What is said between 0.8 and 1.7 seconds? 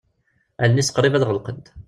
qrib ad ɣelqent.